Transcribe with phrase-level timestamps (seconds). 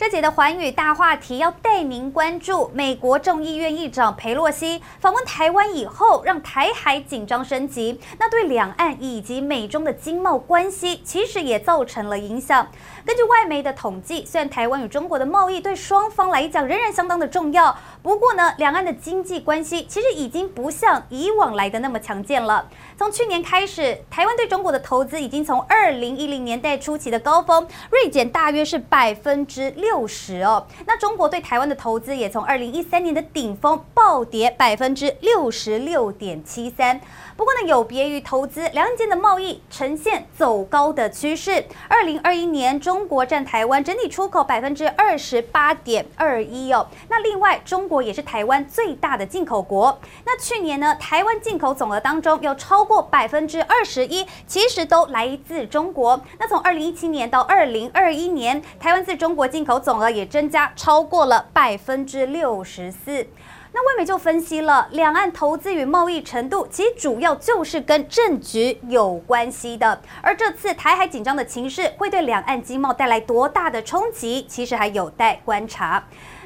[0.00, 12.66] 这节的寰宇大话题要带您关注美国众议院议长裴洛西访问台湾以后，让台海紧张升级，那对两岸以及美中的经贸关系其实也造成了影响。
[13.04, 22.66] 根据外媒的统计，虽然台湾与中国的贸易对双方来讲仍然相当的重要，不过呢，两岸的经济关系其实已经不像以往来的那么强健了。
[22.96, 29.89] 从去年开始，台湾对中国的投资已经从二零一零年代初期的高峰锐减，大约是百分之六。
[29.90, 37.00] 六十哦，那中国对台湾的投资也从二零一三年的顶峰暴跌百分之六十六点七三。
[37.36, 41.64] 不过呢，有别于投资，两岸间的贸易呈现走高的趋势。
[41.88, 46.86] 二零二一年，中国占台湾整体出口百分之二十八点二一哦。
[47.08, 49.98] 那另外，中国也是台湾最大的进口国。
[50.24, 56.20] 那去年呢，台湾进口总额当中有超过百分之二十一，其实都来自中国。
[56.38, 63.26] 那从二零一七年到二零二一年，台湾自中国进口总额也增加超过了百分之六十四。
[63.72, 70.00] 那外媒就分析了，两岸投资与贸易程度，其实主要就是跟政局有关系的。
[70.20, 76.02] 而这次台海紧张的情势，会对两岸经贸带来多大的冲击，其实还有待观察。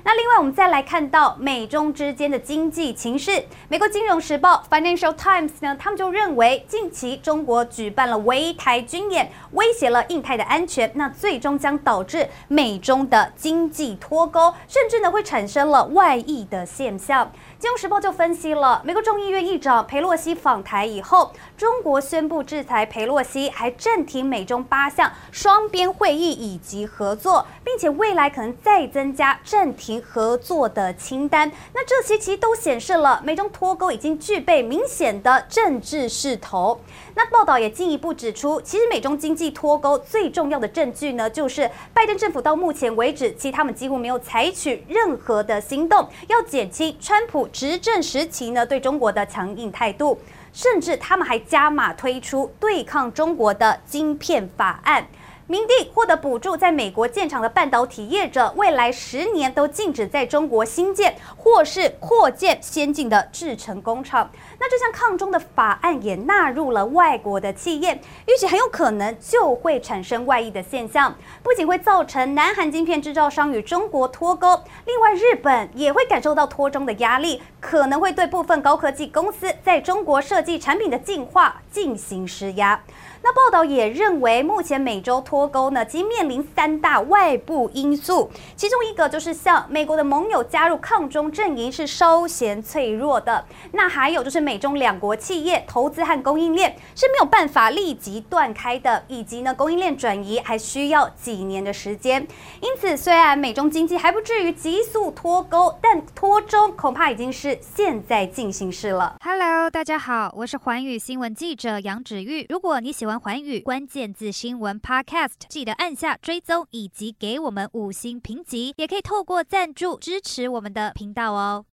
[0.07, 3.43] 那另外，我们再来看到美中之间的经济情势。
[3.69, 17.31] 美国金融时报 （Financial Times） 呢，他们就认为，近期中国举办了围台军演，威胁了印太的安全，那最终将导致美中的经济脱钩，甚至呢会产生了外溢的现象。
[17.59, 31.51] 金融时报就分析了，美国众议院议长佩洛西访台以后，中国宣布制裁佩洛西，还暂停美中八项双边会议以及合作，并且未来可能再增加暂停合作的清单。
[31.73, 36.81] 那这些其实都显示了美中脱钩已经具备明显的政治势头。
[37.15, 50.19] 那报道也进一步指出，其实美中经济脱钩最重要的证据呢，就是拜登政府到目前为止，其他们几乎没有采取任何的行动，要减轻川普执政时期呢对中国的强硬态度，
[50.53, 55.07] 甚至他们还加码推出对抗中国的晶片法案。
[55.47, 64.31] 明定获得补助，在美国建厂的半导体业者，未来十年都禁止在中国新建或是扩建先进的制程工厂。
[64.59, 82.81] 那这项抗中的法案也纳入了外国的企业，预计很有可能就会产生外溢的现象，不仅会造成南韩晶片制造商与中国脱钩，另外日本也会感受到脱中的压力，可能会对部分高科技公司在中国设计产品的进化进行施压。
[83.25, 102.29] 那报道也认为，目前美洲脱钩呢，即面临三大外部因素，其中一个就是像美国的盟友加入抗中阵营是稍显脆弱的，那还有就是美中两国企业投资和供应链是没有办法立即断开的，以及呢供应链转移还需要几年的时间。
[102.61, 109.17] 因此，虽然美中经济还不至于急速脱钩，但脱中恐怕已经是现在进行式了。
[109.25, 112.45] Hello，大家好，我是环宇新闻记者杨芷玉。
[112.51, 121.65] 如果你喜欢，环宇关键字新闻 Podcast，记得按下追踪以及给我们五星评级，也可以透过赞助支持我们的频道哦。